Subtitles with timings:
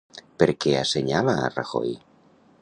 [0.43, 1.95] Per què assenyala a Rajoy?